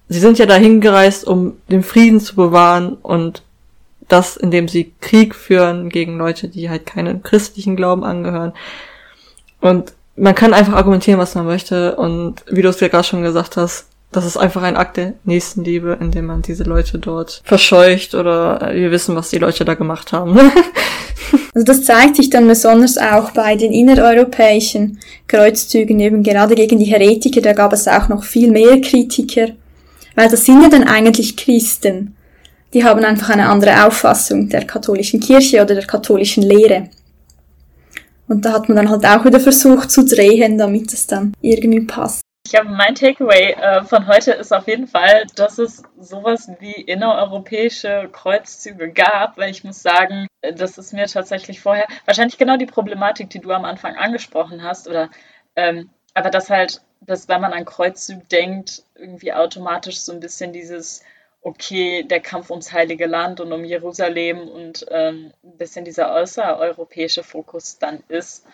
[0.09, 3.43] Sie sind ja dahin gereist, um den Frieden zu bewahren und
[4.09, 8.53] das, indem sie Krieg führen gegen Leute, die halt keinen christlichen Glauben angehören.
[9.61, 11.97] Und man kann einfach argumentieren, was man möchte.
[11.97, 15.15] Und wie du es ja gerade schon gesagt hast, das ist einfach ein Akt der
[15.25, 20.13] Nächstenliebe, indem man diese Leute dort verscheucht oder wir wissen, was die Leute da gemacht
[20.13, 20.39] haben.
[21.55, 26.85] also das zeigt sich dann besonders auch bei den innereuropäischen Kreuzzügen, eben gerade gegen die
[26.85, 29.49] Heretiker, da gab es auch noch viel mehr Kritiker,
[30.15, 32.15] weil das sind ja dann eigentlich Christen
[32.73, 36.89] die haben einfach eine andere Auffassung der katholischen Kirche oder der katholischen Lehre.
[38.29, 41.81] Und da hat man dann halt auch wieder versucht zu drehen, damit es dann irgendwie
[41.81, 42.23] passt.
[42.47, 46.73] Ich habe mein Takeaway äh, von heute ist auf jeden Fall, dass es sowas wie
[46.73, 52.67] innereuropäische Kreuzzüge gab, weil ich muss sagen, das ist mir tatsächlich vorher wahrscheinlich genau die
[52.67, 55.09] Problematik, die du am Anfang angesprochen hast, oder
[55.55, 60.53] ähm, aber dass halt, dass wenn man an Kreuzzüge denkt, irgendwie automatisch so ein bisschen
[60.53, 61.03] dieses
[61.43, 67.23] okay, der Kampf ums Heilige Land und um Jerusalem und ähm, ein bisschen dieser außereuropäische
[67.25, 68.47] Fokus dann ist.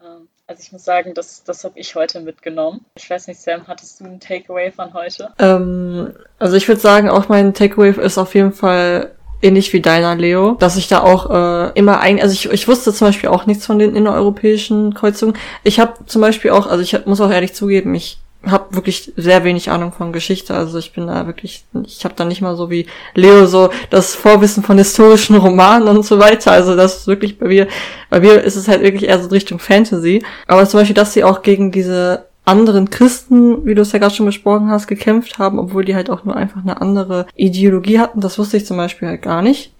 [0.00, 2.84] Ähm, also ich muss sagen, das, das habe ich heute mitgenommen.
[2.96, 5.32] Ich weiß nicht, Sam, hattest du ein Takeaway von heute?
[5.38, 10.14] Ähm, also ich würde sagen, auch mein Takeaway ist auf jeden Fall ähnlich wie deiner,
[10.14, 13.46] Leo, dass ich da auch äh, immer ein, also ich, ich wusste zum Beispiel auch
[13.46, 15.36] nichts von den innereuropäischen Kreuzungen.
[15.64, 19.44] Ich habe zum Beispiel auch, also ich muss auch ehrlich zugeben, ich habe wirklich sehr
[19.44, 20.54] wenig Ahnung von Geschichte.
[20.54, 24.14] Also ich bin da wirklich, ich habe da nicht mal so wie Leo so das
[24.14, 26.52] Vorwissen von historischen Romanen und so weiter.
[26.52, 27.68] Also das ist wirklich bei mir,
[28.10, 30.22] bei mir ist es halt wirklich eher so Richtung Fantasy.
[30.46, 34.14] Aber zum Beispiel, dass sie auch gegen diese anderen Christen, wie du es ja gerade
[34.14, 38.20] schon besprochen hast, gekämpft haben, obwohl die halt auch nur einfach eine andere Ideologie hatten,
[38.20, 39.72] das wusste ich zum Beispiel halt gar nicht.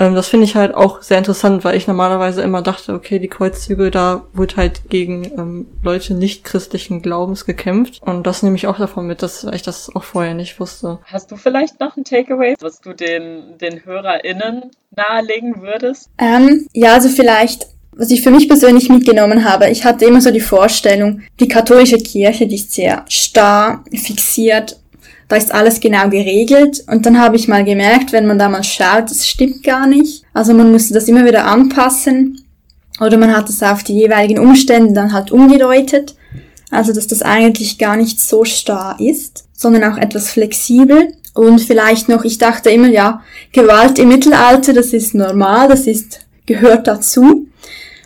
[0.00, 3.28] Ähm, das finde ich halt auch sehr interessant, weil ich normalerweise immer dachte, okay, die
[3.28, 8.02] Kreuzzüge, da wird halt gegen ähm, Leute nicht christlichen Glaubens gekämpft.
[8.02, 10.98] Und das nehme ich auch davon mit, dass ich das auch vorher nicht wusste.
[11.04, 16.08] Hast du vielleicht noch ein Takeaway, was du den, den HörerInnen nahelegen würdest?
[16.18, 20.30] Ähm, ja, also vielleicht was ich für mich persönlich mitgenommen habe, ich hatte immer so
[20.30, 24.79] die Vorstellung, die katholische Kirche, die ist sehr starr, fixiert
[25.30, 26.82] da ist alles genau geregelt.
[26.88, 30.24] Und dann habe ich mal gemerkt, wenn man da mal schaut, das stimmt gar nicht.
[30.34, 32.44] Also man musste das immer wieder anpassen.
[33.00, 36.16] Oder man hat es auf die jeweiligen Umstände dann halt umgedeutet.
[36.72, 41.14] Also dass das eigentlich gar nicht so starr ist, sondern auch etwas flexibel.
[41.32, 46.26] Und vielleicht noch, ich dachte immer, ja, Gewalt im Mittelalter, das ist normal, das ist,
[46.44, 47.46] gehört dazu.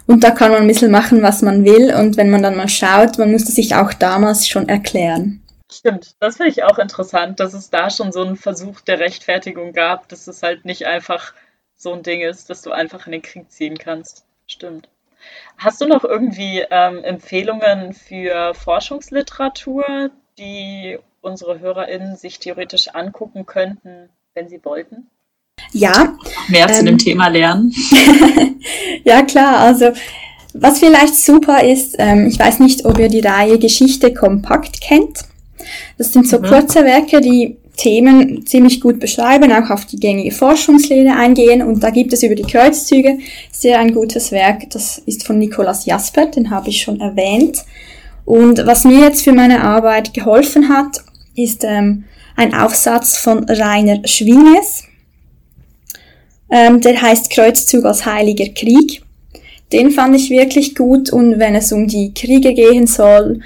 [0.07, 1.95] Und da kann man ein bisschen machen, was man will.
[1.99, 5.41] Und wenn man dann mal schaut, man musste sich auch damals schon erklären.
[5.77, 9.73] Stimmt, das finde ich auch interessant, dass es da schon so einen Versuch der Rechtfertigung
[9.73, 11.35] gab, dass es halt nicht einfach
[11.77, 14.25] so ein Ding ist, dass du einfach in den Krieg ziehen kannst.
[14.47, 14.89] Stimmt.
[15.57, 24.11] Hast du noch irgendwie ähm, Empfehlungen für Forschungsliteratur, die unsere HörerInnen sich theoretisch angucken könnten,
[24.35, 25.09] wenn sie wollten?
[25.73, 26.17] Ja.
[26.49, 27.75] Mehr ähm, zu dem ähm, Thema lernen.
[29.05, 29.59] ja, klar.
[29.59, 29.93] Also,
[30.53, 35.25] was vielleicht super ist, ähm, ich weiß nicht, ob ihr die Reihe Geschichte kompakt kennt.
[35.99, 36.45] Das sind so mhm.
[36.45, 41.63] kurze Werke, die Themen ziemlich gut beschreiben, auch auf die gängige Forschungslehre eingehen.
[41.63, 43.19] Und da gibt es über die Kreuzzüge
[43.51, 44.71] sehr ein gutes Werk.
[44.71, 47.65] Das ist von Nikolaus Jasper, den habe ich schon erwähnt.
[48.25, 51.03] Und was mir jetzt für meine Arbeit geholfen hat,
[51.37, 52.05] ist ähm,
[52.37, 54.85] ein Aufsatz von Rainer Schwinges.
[56.51, 59.03] Ähm, der heißt Kreuzzug als Heiliger Krieg.
[59.73, 63.41] Den fand ich wirklich gut und wenn es um die Kriege gehen soll,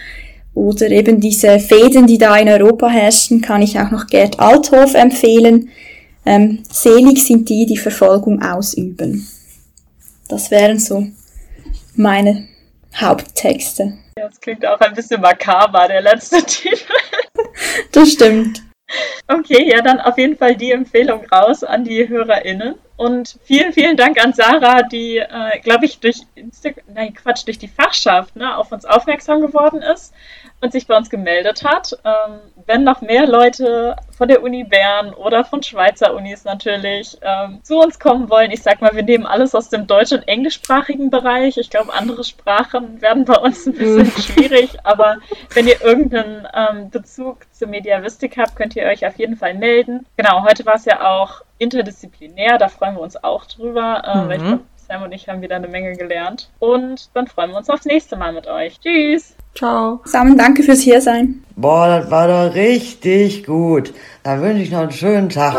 [0.58, 4.94] oder eben diese Fäden, die da in Europa herrschen, kann ich auch noch Gerd Althoff
[4.94, 5.70] empfehlen.
[6.26, 9.26] Ähm, selig sind die, die Verfolgung ausüben.
[10.28, 11.06] Das wären so
[11.94, 12.48] meine
[12.94, 13.98] Haupttexte.
[14.16, 16.84] Das klingt auch ein bisschen makaber, der letzte Titel.
[17.92, 18.62] das stimmt.
[19.28, 22.74] Okay, ja, dann auf jeden Fall die Empfehlung raus an die HörerInnen.
[22.96, 27.58] Und vielen, vielen Dank an Sarah, die, äh, glaube ich, durch Instagram, nein, Quatsch, durch
[27.58, 30.12] die Fachschaft ne, auf uns aufmerksam geworden ist
[30.60, 31.96] und sich bei uns gemeldet hat.
[32.04, 37.60] Ähm, wenn noch mehr Leute von der Uni Bern oder von Schweizer Unis natürlich ähm,
[37.62, 41.10] zu uns kommen wollen, ich sag mal, wir nehmen alles aus dem deutsch- und englischsprachigen
[41.10, 41.56] Bereich.
[41.56, 44.20] Ich glaube, andere Sprachen werden bei uns ein bisschen mhm.
[44.20, 45.18] schwierig, aber
[45.54, 50.06] wenn ihr irgendeinen ähm, Bezug zur Mediavistik habt, könnt ihr euch auf jeden Fall melden.
[50.16, 54.28] Genau, heute war es ja auch interdisziplinär, da freuen wir uns auch drüber, äh, mhm.
[54.28, 56.50] weil ich glaube, Sam und ich haben wieder eine Menge gelernt.
[56.58, 58.80] Und dann freuen wir uns aufs nächste Mal mit euch.
[58.80, 59.37] Tschüss!
[59.54, 60.00] Ciao.
[60.04, 61.42] Sam, danke fürs Hiersein.
[61.56, 63.92] Boah, das war doch richtig gut.
[64.22, 65.56] Dann wünsche ich noch einen schönen Tag.